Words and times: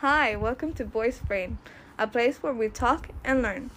Hi, 0.00 0.36
welcome 0.36 0.74
to 0.74 0.84
Voice 0.84 1.18
Brain, 1.18 1.58
a 1.98 2.06
place 2.06 2.40
where 2.40 2.52
we 2.52 2.68
talk 2.68 3.08
and 3.24 3.42
learn. 3.42 3.70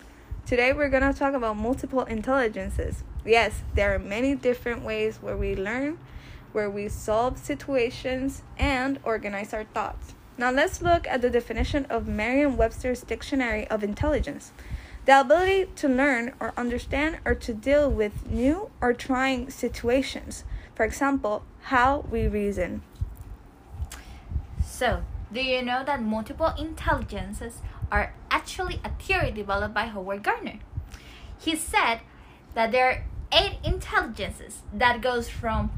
Today 0.45 0.71
we're 0.71 0.87
going 0.87 1.01
to 1.01 1.17
talk 1.17 1.33
about 1.33 1.57
multiple 1.57 2.03
intelligences. 2.03 3.03
Yes, 3.25 3.63
there 3.73 3.95
are 3.95 3.97
many 3.97 4.35
different 4.35 4.83
ways 4.83 5.17
where 5.19 5.35
we 5.35 5.55
learn, 5.55 5.97
where 6.51 6.69
we 6.69 6.89
solve 6.89 7.39
situations, 7.39 8.43
and 8.55 8.99
organize 9.03 9.51
our 9.51 9.63
thoughts. 9.63 10.13
Now 10.37 10.51
let's 10.51 10.79
look 10.79 11.07
at 11.07 11.23
the 11.23 11.29
definition 11.31 11.85
of 11.85 12.05
Merriam 12.07 12.55
Webster's 12.55 13.01
Dictionary 13.01 13.67
of 13.69 13.83
Intelligence. 13.83 14.51
The 15.05 15.21
ability 15.21 15.71
to 15.77 15.87
learn 15.87 16.33
or 16.39 16.53
understand 16.55 17.17
or 17.25 17.33
to 17.33 17.51
deal 17.51 17.89
with 17.89 18.29
new 18.29 18.69
or 18.79 18.93
trying 18.93 19.49
situations. 19.49 20.43
For 20.75 20.85
example, 20.85 21.41
how 21.61 22.05
we 22.11 22.27
reason. 22.27 22.83
So, 24.63 25.01
do 25.33 25.41
you 25.41 25.61
know 25.61 25.83
that 25.85 26.01
multiple 26.01 26.53
intelligences 26.57 27.59
are 27.91 28.13
actually 28.29 28.81
a 28.83 28.89
theory 28.89 29.31
developed 29.31 29.73
by 29.73 29.85
Howard 29.85 30.23
Gardner? 30.23 30.59
He 31.39 31.55
said 31.55 32.01
that 32.53 32.71
there 32.71 32.89
are 32.89 33.03
eight 33.31 33.57
intelligences 33.63 34.61
that 34.73 35.01
goes 35.01 35.29
from 35.29 35.71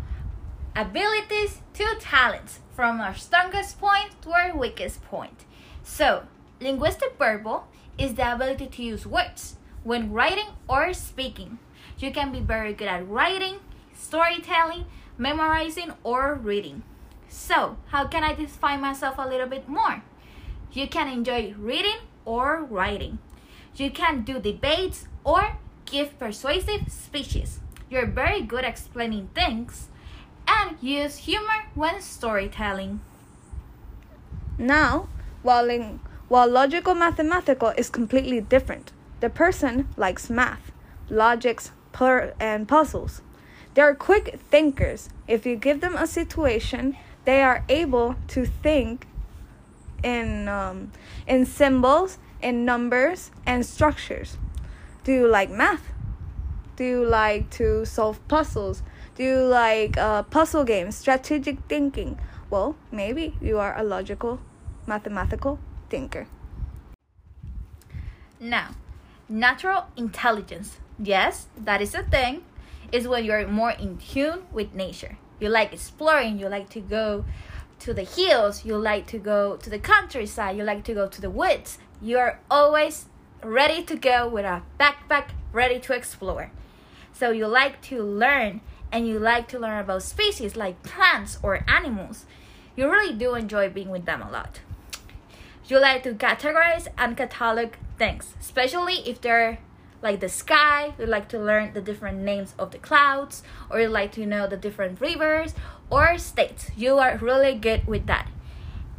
abilities 0.75 1.61
to 1.75 1.95
talents, 1.99 2.59
from 2.71 2.99
our 2.99 3.15
strongest 3.15 3.79
point 3.79 4.21
to 4.23 4.31
our 4.31 4.57
weakest 4.57 5.03
point. 5.03 5.45
So, 5.83 6.23
linguistic 6.59 7.17
verbal 7.17 7.67
is 7.97 8.15
the 8.15 8.33
ability 8.33 8.67
to 8.67 8.83
use 8.83 9.05
words 9.05 9.57
when 9.83 10.11
writing 10.11 10.47
or 10.67 10.93
speaking. 10.93 11.59
You 11.99 12.11
can 12.11 12.31
be 12.31 12.39
very 12.39 12.73
good 12.73 12.87
at 12.87 13.07
writing, 13.07 13.57
storytelling, 13.93 14.85
memorizing, 15.17 15.93
or 16.03 16.33
reading. 16.33 16.83
So, 17.33 17.77
how 17.87 18.05
can 18.05 18.23
I 18.23 18.35
define 18.35 18.79
myself 18.79 19.15
a 19.17 19.27
little 19.27 19.47
bit 19.47 19.67
more? 19.67 20.03
You 20.71 20.87
can 20.87 21.07
enjoy 21.07 21.55
reading 21.57 21.97
or 22.25 22.63
writing. 22.63 23.17
You 23.75 23.89
can 23.89 24.21
do 24.21 24.39
debates 24.39 25.07
or 25.23 25.57
give 25.85 26.19
persuasive 26.19 26.91
speeches. 26.91 27.59
You're 27.89 28.05
very 28.05 28.43
good 28.43 28.63
at 28.63 28.69
explaining 28.69 29.29
things 29.33 29.89
and 30.47 30.77
use 30.79 31.25
humor 31.25 31.65
when 31.73 32.01
storytelling. 32.01 33.01
Now, 34.59 35.07
while, 35.41 35.71
in, 35.71 36.01
while 36.27 36.47
logical 36.47 36.93
mathematical 36.93 37.73
is 37.75 37.89
completely 37.89 38.41
different, 38.41 38.91
the 39.21 39.29
person 39.31 39.89
likes 39.97 40.29
math, 40.29 40.71
logics, 41.09 41.71
and 42.39 42.67
puzzles. 42.67 43.23
They 43.73 43.81
are 43.81 43.95
quick 43.95 44.39
thinkers. 44.51 45.09
If 45.27 45.47
you 45.47 45.55
give 45.55 45.81
them 45.81 45.95
a 45.95 46.05
situation, 46.05 46.95
they 47.25 47.41
are 47.41 47.63
able 47.69 48.15
to 48.27 48.45
think 48.45 49.07
in 50.03 50.47
um, 50.47 50.91
in 51.27 51.45
symbols, 51.45 52.17
in 52.41 52.65
numbers, 52.65 53.31
and 53.45 53.65
structures. 53.65 54.37
Do 55.03 55.11
you 55.11 55.27
like 55.27 55.49
math? 55.49 55.91
Do 56.75 56.83
you 56.83 57.05
like 57.05 57.49
to 57.51 57.85
solve 57.85 58.25
puzzles? 58.27 58.83
Do 59.15 59.23
you 59.23 59.37
like 59.37 59.97
uh, 59.97 60.23
puzzle 60.23 60.63
games, 60.63 60.95
strategic 60.95 61.59
thinking? 61.69 62.19
Well, 62.49 62.75
maybe 62.91 63.35
you 63.41 63.59
are 63.59 63.77
a 63.77 63.83
logical, 63.83 64.39
mathematical 64.87 65.59
thinker. 65.89 66.27
Now, 68.39 68.75
natural 69.29 69.85
intelligence. 69.95 70.77
Yes, 70.99 71.47
that 71.57 71.81
is 71.81 71.95
a 71.95 72.03
thing. 72.03 72.43
Is 72.91 73.07
when 73.07 73.25
you're 73.25 73.47
more 73.47 73.71
in 73.71 73.97
tune 73.97 74.43
with 74.51 74.75
nature 74.75 75.17
you 75.39 75.49
like 75.49 75.73
exploring, 75.73 76.39
you 76.39 76.47
like 76.47 76.69
to 76.69 76.79
go 76.79 77.25
to 77.79 77.93
the 77.93 78.03
hills, 78.03 78.65
you 78.65 78.77
like 78.77 79.07
to 79.07 79.17
go 79.17 79.57
to 79.57 79.69
the 79.69 79.79
countryside, 79.79 80.57
you 80.57 80.63
like 80.63 80.83
to 80.85 80.93
go 80.93 81.07
to 81.07 81.21
the 81.21 81.29
woods. 81.29 81.77
You're 82.01 82.39
always 82.49 83.05
ready 83.43 83.83
to 83.83 83.95
go 83.95 84.27
with 84.27 84.45
a 84.45 84.63
backpack, 84.79 85.29
ready 85.51 85.79
to 85.79 85.93
explore. 85.93 86.51
So 87.11 87.31
you 87.31 87.47
like 87.47 87.81
to 87.83 88.01
learn 88.01 88.61
and 88.91 89.07
you 89.07 89.19
like 89.19 89.47
to 89.49 89.59
learn 89.59 89.79
about 89.79 90.03
species 90.03 90.55
like 90.55 90.81
plants 90.83 91.37
or 91.43 91.65
animals. 91.67 92.25
You 92.75 92.89
really 92.89 93.13
do 93.13 93.35
enjoy 93.35 93.69
being 93.69 93.89
with 93.89 94.05
them 94.05 94.21
a 94.21 94.31
lot. 94.31 94.61
You 95.67 95.79
like 95.79 96.03
to 96.03 96.13
categorize 96.13 96.87
and 96.97 97.15
catalog 97.15 97.73
things, 97.97 98.33
especially 98.39 99.07
if 99.07 99.21
they're 99.21 99.59
like 100.03 100.19
the 100.19 100.29
sky, 100.29 100.93
you 100.99 101.07
like 101.07 101.29
to 101.29 101.39
learn 101.39 101.73
the 101.73 101.81
different 101.81 102.19
names 102.19 102.53
of 102.59 102.69
the 102.69 102.77
clouds, 102.77 103.41
or 103.71 103.79
you 103.79 103.87
like 103.87 104.11
to 104.11 104.25
know 104.27 104.45
the 104.45 104.57
different 104.57 105.01
rivers 105.01 105.55
or 105.89 106.19
states. 106.19 106.69
You 106.77 106.99
are 106.99 107.17
really 107.17 107.55
good 107.55 107.87
with 107.87 108.05
that. 108.05 108.27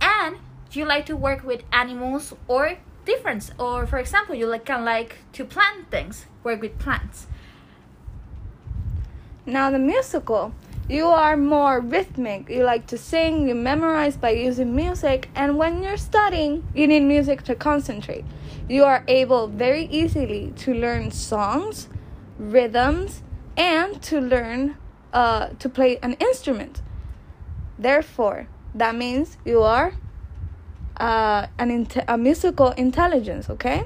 And 0.00 0.38
you 0.72 0.84
like 0.84 1.06
to 1.06 1.16
work 1.16 1.44
with 1.44 1.62
animals 1.72 2.34
or 2.48 2.78
difference 3.04 3.50
or 3.58 3.86
for 3.86 3.98
example 3.98 4.34
you 4.34 4.46
like 4.46 4.64
can 4.64 4.84
like 4.84 5.18
to 5.32 5.44
plant 5.44 5.90
things 5.90 6.26
work 6.42 6.60
with 6.60 6.78
plants 6.78 7.26
now 9.46 9.70
the 9.70 9.78
musical 9.78 10.52
you 10.88 11.06
are 11.06 11.36
more 11.36 11.80
rhythmic 11.80 12.48
you 12.48 12.62
like 12.62 12.86
to 12.86 12.98
sing 12.98 13.48
you 13.48 13.54
memorize 13.54 14.16
by 14.16 14.30
using 14.30 14.74
music 14.74 15.28
and 15.34 15.56
when 15.56 15.82
you're 15.82 15.96
studying 15.96 16.62
you 16.74 16.86
need 16.86 17.00
music 17.00 17.42
to 17.42 17.54
concentrate 17.54 18.24
you 18.68 18.84
are 18.84 19.04
able 19.08 19.46
very 19.46 19.84
easily 19.86 20.52
to 20.56 20.72
learn 20.74 21.10
songs, 21.10 21.88
rhythms, 22.38 23.22
and 23.56 24.00
to 24.02 24.20
learn 24.20 24.76
uh, 25.12 25.48
to 25.58 25.68
play 25.68 25.98
an 26.02 26.14
instrument. 26.14 26.80
Therefore, 27.78 28.48
that 28.74 28.94
means 28.94 29.36
you 29.44 29.62
are 29.62 29.94
uh, 30.96 31.46
an 31.58 31.70
int- 31.70 32.04
a 32.08 32.16
musical 32.16 32.70
intelligence, 32.72 33.50
okay? 33.50 33.84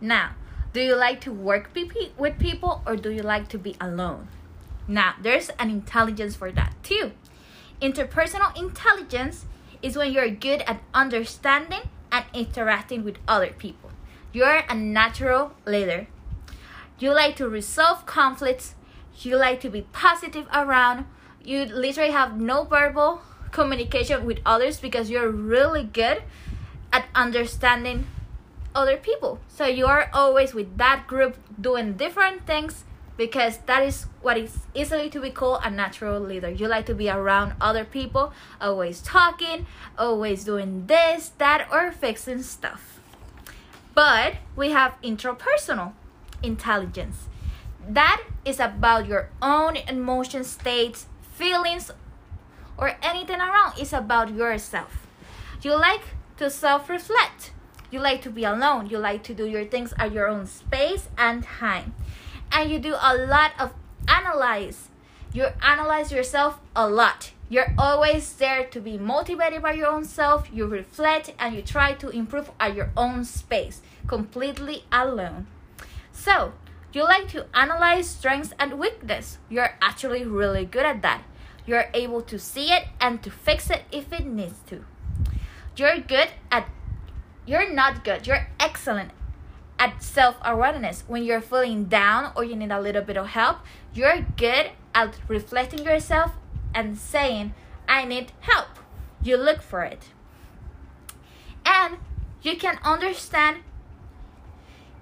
Now, 0.00 0.30
do 0.74 0.80
you 0.80 0.96
like 0.96 1.20
to 1.20 1.30
work 1.32 1.70
with 2.18 2.38
people 2.40 2.82
or 2.84 2.96
do 2.96 3.10
you 3.10 3.22
like 3.22 3.46
to 3.48 3.58
be 3.58 3.76
alone? 3.80 4.26
Now, 4.88 5.14
there's 5.22 5.48
an 5.50 5.70
intelligence 5.70 6.34
for 6.34 6.50
that 6.50 6.74
too. 6.82 7.12
Interpersonal 7.80 8.58
intelligence 8.58 9.46
is 9.82 9.96
when 9.96 10.12
you're 10.12 10.28
good 10.28 10.62
at 10.62 10.82
understanding 10.92 11.82
and 12.10 12.24
interacting 12.34 13.04
with 13.04 13.18
other 13.28 13.50
people. 13.56 13.90
You're 14.32 14.64
a 14.68 14.74
natural 14.74 15.52
leader. 15.64 16.08
You 16.98 17.14
like 17.14 17.36
to 17.36 17.48
resolve 17.48 18.04
conflicts. 18.04 18.74
You 19.20 19.36
like 19.36 19.60
to 19.60 19.70
be 19.70 19.82
positive 19.92 20.48
around. 20.52 21.06
You 21.44 21.66
literally 21.66 22.10
have 22.10 22.40
no 22.40 22.64
verbal 22.64 23.22
communication 23.52 24.24
with 24.24 24.40
others 24.44 24.80
because 24.80 25.08
you're 25.08 25.30
really 25.30 25.84
good 25.84 26.24
at 26.92 27.06
understanding 27.14 28.06
other 28.74 28.96
people. 28.96 29.38
So 29.48 29.66
you 29.66 29.86
are 29.86 30.10
always 30.12 30.54
with 30.54 30.76
that 30.78 31.06
group 31.06 31.36
doing 31.60 31.94
different 31.94 32.46
things 32.46 32.84
because 33.16 33.58
that 33.66 33.82
is 33.82 34.06
what 34.22 34.36
is 34.36 34.58
easily 34.74 35.08
to 35.10 35.20
be 35.20 35.30
called 35.30 35.60
a 35.62 35.70
natural 35.70 36.20
leader. 36.20 36.50
You 36.50 36.66
like 36.66 36.86
to 36.86 36.94
be 36.94 37.08
around 37.08 37.54
other 37.60 37.84
people, 37.84 38.32
always 38.60 39.00
talking, 39.00 39.66
always 39.96 40.44
doing 40.44 40.86
this, 40.86 41.30
that, 41.38 41.68
or 41.70 41.92
fixing 41.92 42.42
stuff. 42.42 43.00
But 43.94 44.34
we 44.56 44.70
have 44.70 45.00
intrapersonal 45.02 45.92
intelligence. 46.42 47.28
That 47.88 48.22
is 48.44 48.58
about 48.58 49.06
your 49.06 49.30
own 49.40 49.76
emotion 49.76 50.42
states, 50.42 51.06
feelings, 51.22 51.92
or 52.76 52.96
anything 53.02 53.40
around. 53.40 53.74
It's 53.78 53.92
about 53.92 54.34
yourself. 54.34 55.06
You 55.62 55.76
like 55.78 56.02
to 56.38 56.50
self 56.50 56.88
reflect. 56.88 57.52
You 57.94 58.00
like 58.00 58.22
to 58.22 58.30
be 58.30 58.42
alone. 58.42 58.90
You 58.90 58.98
like 58.98 59.22
to 59.22 59.34
do 59.34 59.46
your 59.46 59.66
things 59.66 59.94
at 59.96 60.10
your 60.10 60.26
own 60.26 60.46
space 60.46 61.06
and 61.16 61.44
time 61.44 61.94
and 62.50 62.68
you 62.68 62.80
do 62.80 62.96
a 63.00 63.14
lot 63.14 63.52
of 63.56 63.72
analyze. 64.08 64.88
You 65.32 65.46
analyze 65.62 66.10
yourself 66.10 66.58
a 66.74 66.90
lot. 66.90 67.30
You're 67.48 67.72
always 67.78 68.32
there 68.32 68.64
to 68.64 68.80
be 68.80 68.98
motivated 68.98 69.62
by 69.62 69.74
your 69.74 69.86
own 69.86 70.04
self. 70.04 70.48
You 70.52 70.66
reflect 70.66 71.34
and 71.38 71.54
you 71.54 71.62
try 71.62 71.92
to 71.92 72.08
improve 72.08 72.50
at 72.58 72.74
your 72.74 72.90
own 72.96 73.22
space, 73.24 73.80
completely 74.08 74.86
alone. 74.90 75.46
So, 76.10 76.54
you 76.92 77.04
like 77.04 77.28
to 77.28 77.46
analyze 77.54 78.10
strengths 78.10 78.54
and 78.58 78.80
weakness. 78.80 79.38
You're 79.48 79.76
actually 79.80 80.24
really 80.24 80.64
good 80.64 80.84
at 80.84 81.00
that. 81.02 81.22
You're 81.64 81.90
able 81.94 82.22
to 82.22 82.40
see 82.40 82.72
it 82.72 82.88
and 83.00 83.22
to 83.22 83.30
fix 83.30 83.70
it 83.70 83.82
if 83.92 84.12
it 84.12 84.26
needs 84.26 84.58
to. 84.66 84.84
You're 85.76 85.98
good 85.98 86.30
at 86.50 86.68
you're 87.46 87.72
not 87.72 88.04
good. 88.04 88.26
You're 88.26 88.48
excellent 88.58 89.10
at 89.78 90.02
self 90.02 90.36
awareness. 90.42 91.04
When 91.06 91.24
you're 91.24 91.40
feeling 91.40 91.84
down 91.84 92.32
or 92.36 92.44
you 92.44 92.56
need 92.56 92.70
a 92.70 92.80
little 92.80 93.02
bit 93.02 93.16
of 93.16 93.28
help, 93.28 93.58
you're 93.92 94.26
good 94.36 94.70
at 94.94 95.18
reflecting 95.28 95.84
yourself 95.84 96.32
and 96.74 96.98
saying, 96.98 97.54
I 97.88 98.04
need 98.04 98.32
help. 98.40 98.68
You 99.22 99.36
look 99.36 99.62
for 99.62 99.82
it. 99.82 100.10
And 101.64 101.98
you 102.42 102.56
can 102.56 102.78
understand 102.84 103.58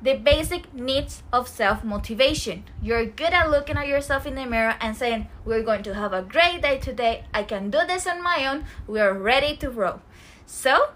the 0.00 0.14
basic 0.14 0.74
needs 0.74 1.22
of 1.32 1.46
self 1.46 1.84
motivation. 1.84 2.64
You're 2.82 3.06
good 3.06 3.32
at 3.32 3.50
looking 3.50 3.76
at 3.76 3.86
yourself 3.86 4.26
in 4.26 4.34
the 4.34 4.46
mirror 4.46 4.76
and 4.80 4.96
saying, 4.96 5.28
We're 5.44 5.62
going 5.62 5.84
to 5.84 5.94
have 5.94 6.12
a 6.12 6.22
great 6.22 6.62
day 6.62 6.78
today. 6.78 7.24
I 7.32 7.44
can 7.44 7.70
do 7.70 7.80
this 7.86 8.06
on 8.06 8.22
my 8.22 8.46
own. 8.46 8.64
We 8.86 9.00
are 9.00 9.14
ready 9.14 9.56
to 9.58 9.70
roll. 9.70 10.00
So, 10.44 10.90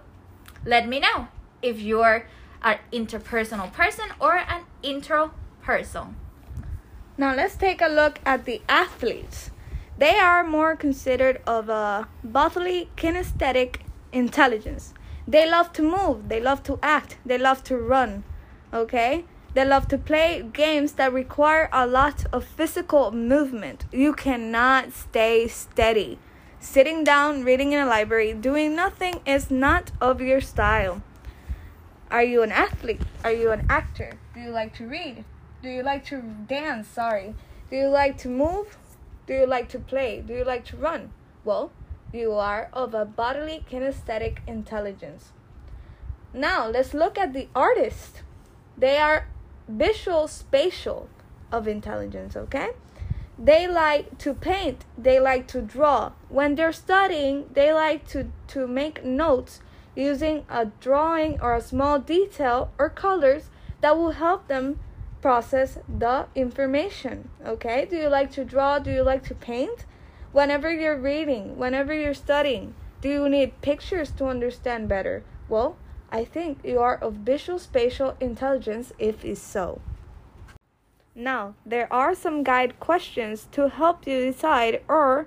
let 0.66 0.86
me 0.86 1.00
know 1.00 1.28
if 1.62 1.80
you're 1.80 2.26
an 2.62 2.78
interpersonal 2.92 3.72
person 3.72 4.10
or 4.20 4.36
an 4.36 4.64
intro 4.82 5.32
person. 5.62 6.16
Now 7.16 7.34
let's 7.34 7.56
take 7.56 7.80
a 7.80 7.88
look 7.88 8.20
at 8.26 8.44
the 8.44 8.60
athletes. 8.68 9.50
They 9.96 10.18
are 10.18 10.44
more 10.44 10.76
considered 10.76 11.40
of 11.46 11.70
a 11.70 12.08
bodily 12.22 12.90
kinesthetic 12.96 13.76
intelligence. 14.12 14.92
They 15.26 15.48
love 15.48 15.72
to 15.72 15.82
move, 15.82 16.28
they 16.28 16.40
love 16.40 16.62
to 16.64 16.78
act, 16.82 17.16
they 17.24 17.38
love 17.38 17.64
to 17.64 17.78
run 17.78 18.24
okay? 18.72 19.24
They 19.54 19.64
love 19.64 19.88
to 19.88 19.98
play 19.98 20.44
games 20.52 20.92
that 20.92 21.12
require 21.12 21.68
a 21.72 21.86
lot 21.86 22.26
of 22.32 22.44
physical 22.44 23.10
movement. 23.10 23.86
You 23.90 24.12
cannot 24.12 24.92
stay 24.92 25.48
steady. 25.48 26.18
Sitting 26.68 27.04
down, 27.04 27.44
reading 27.44 27.72
in 27.72 27.80
a 27.80 27.86
library, 27.86 28.34
doing 28.34 28.74
nothing 28.74 29.20
is 29.24 29.52
not 29.52 29.92
of 30.00 30.20
your 30.20 30.40
style. 30.40 31.00
Are 32.10 32.24
you 32.24 32.42
an 32.42 32.50
athlete? 32.50 33.00
Are 33.24 33.32
you 33.32 33.52
an 33.52 33.66
actor? 33.70 34.18
Do 34.34 34.40
you 34.40 34.50
like 34.50 34.74
to 34.74 34.86
read? 34.86 35.24
Do 35.62 35.70
you 35.70 35.82
like 35.84 36.04
to 36.06 36.20
dance? 36.20 36.88
Sorry. 36.88 37.34
Do 37.70 37.76
you 37.76 37.86
like 37.86 38.18
to 38.18 38.28
move? 38.28 38.76
Do 39.28 39.32
you 39.32 39.46
like 39.46 39.68
to 39.70 39.78
play? 39.78 40.20
Do 40.20 40.34
you 40.34 40.44
like 40.44 40.64
to 40.66 40.76
run? 40.76 41.12
Well, 41.44 41.70
you 42.12 42.32
are 42.32 42.68
of 42.72 42.94
a 42.94 43.04
bodily 43.06 43.64
kinesthetic 43.70 44.38
intelligence. 44.46 45.30
Now, 46.34 46.68
let's 46.68 46.92
look 46.92 47.16
at 47.16 47.32
the 47.32 47.48
artist. 47.54 48.22
They 48.76 48.98
are 48.98 49.28
visual 49.68 50.26
spatial 50.26 51.08
of 51.52 51.68
intelligence, 51.68 52.36
okay? 52.36 52.70
They 53.38 53.68
like 53.68 54.16
to 54.18 54.32
paint, 54.32 54.84
they 54.96 55.20
like 55.20 55.46
to 55.48 55.60
draw. 55.60 56.12
When 56.28 56.54
they're 56.54 56.72
studying, 56.72 57.50
they 57.52 57.72
like 57.72 58.08
to, 58.08 58.30
to 58.48 58.66
make 58.66 59.04
notes 59.04 59.60
using 59.94 60.46
a 60.48 60.66
drawing 60.80 61.40
or 61.40 61.54
a 61.54 61.60
small 61.60 61.98
detail 61.98 62.70
or 62.78 62.88
colors 62.88 63.50
that 63.82 63.96
will 63.96 64.12
help 64.12 64.48
them 64.48 64.78
process 65.20 65.78
the 65.88 66.26
information. 66.34 67.28
Okay? 67.44 67.84
Do 67.84 67.96
you 67.96 68.08
like 68.08 68.30
to 68.32 68.44
draw? 68.44 68.78
Do 68.78 68.90
you 68.90 69.02
like 69.02 69.24
to 69.24 69.34
paint? 69.34 69.84
Whenever 70.32 70.72
you're 70.72 70.98
reading, 70.98 71.58
whenever 71.58 71.92
you're 71.92 72.14
studying, 72.14 72.74
do 73.00 73.08
you 73.08 73.28
need 73.28 73.60
pictures 73.60 74.10
to 74.12 74.26
understand 74.26 74.88
better? 74.88 75.24
Well, 75.48 75.76
I 76.10 76.24
think 76.24 76.58
you 76.64 76.78
are 76.78 76.96
of 76.96 77.14
visual 77.14 77.58
spatial 77.58 78.16
intelligence 78.20 78.92
if 78.98 79.24
is 79.24 79.40
so. 79.40 79.80
Now, 81.18 81.54
there 81.64 81.90
are 81.90 82.14
some 82.14 82.42
guide 82.42 82.78
questions 82.78 83.48
to 83.52 83.70
help 83.70 84.06
you 84.06 84.20
decide 84.20 84.82
or 84.86 85.26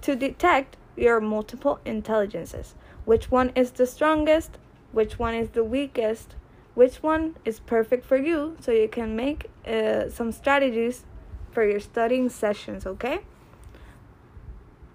to 0.00 0.16
detect 0.16 0.76
your 0.96 1.20
multiple 1.20 1.78
intelligences. 1.84 2.74
Which 3.04 3.30
one 3.30 3.52
is 3.54 3.70
the 3.70 3.86
strongest? 3.86 4.58
Which 4.90 5.16
one 5.16 5.34
is 5.34 5.50
the 5.50 5.62
weakest? 5.62 6.34
Which 6.74 7.04
one 7.04 7.36
is 7.44 7.60
perfect 7.60 8.04
for 8.04 8.16
you 8.16 8.56
so 8.58 8.72
you 8.72 8.88
can 8.88 9.14
make 9.14 9.48
uh, 9.64 10.08
some 10.10 10.32
strategies 10.32 11.04
for 11.52 11.64
your 11.64 11.78
studying 11.78 12.28
sessions, 12.28 12.84
okay? 12.84 13.20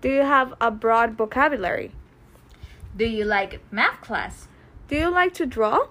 Do 0.02 0.10
you 0.10 0.24
have 0.24 0.54
a 0.60 0.72
broad 0.72 1.14
vocabulary? 1.14 1.92
Do 2.98 3.06
you 3.06 3.24
like 3.24 3.62
math 3.72 4.02
class? 4.02 4.50
Do 4.90 4.98
you 4.98 5.10
like 5.10 5.34
to 5.36 5.46
draw? 5.46 5.88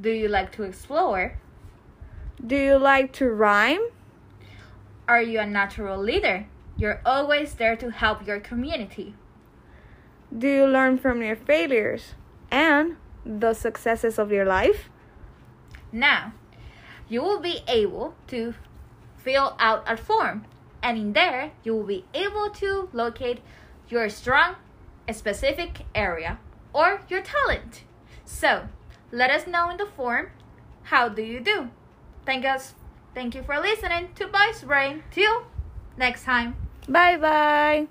Do 0.00 0.10
you 0.10 0.28
like 0.28 0.52
to 0.52 0.62
explore? 0.62 1.38
Do 2.46 2.56
you 2.56 2.76
like 2.76 3.12
to 3.14 3.30
rhyme? 3.30 3.80
Are 5.08 5.22
you 5.22 5.40
a 5.40 5.46
natural 5.46 5.98
leader? 5.98 6.46
You're 6.76 7.00
always 7.06 7.54
there 7.54 7.74
to 7.76 7.90
help 7.90 8.26
your 8.26 8.38
community. 8.38 9.14
Do 10.36 10.46
you 10.48 10.66
learn 10.66 10.98
from 10.98 11.22
your 11.22 11.36
failures 11.36 12.14
and 12.50 12.96
the 13.24 13.54
successes 13.54 14.18
of 14.18 14.30
your 14.30 14.44
life? 14.44 14.90
Now, 15.90 16.34
you 17.08 17.22
will 17.22 17.40
be 17.40 17.62
able 17.66 18.14
to 18.26 18.54
fill 19.16 19.56
out 19.58 19.90
a 19.90 19.96
form, 19.96 20.44
and 20.82 20.98
in 20.98 21.12
there, 21.14 21.52
you 21.62 21.74
will 21.74 21.86
be 21.86 22.04
able 22.12 22.50
to 22.50 22.90
locate 22.92 23.40
your 23.88 24.10
strong, 24.10 24.56
specific 25.10 25.86
area 25.94 26.38
or 26.74 27.00
your 27.08 27.22
talent. 27.22 27.84
So, 28.26 28.68
let 29.10 29.30
us 29.30 29.46
know 29.46 29.70
in 29.70 29.78
the 29.78 29.86
form 29.86 30.32
how 30.82 31.08
do 31.08 31.22
you 31.22 31.40
do. 31.40 31.70
Thank 32.26 32.44
us. 32.44 32.74
Thank 33.14 33.34
you 33.34 33.42
for 33.42 33.58
listening 33.58 34.08
to 34.16 34.26
Voice 34.26 34.62
Brain. 34.62 35.02
Till 35.12 35.44
next 35.96 36.24
time. 36.24 36.56
Bye 36.88 37.16
bye. 37.16 37.86